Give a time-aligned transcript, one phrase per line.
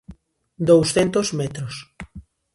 [0.67, 1.73] Douscentos metros.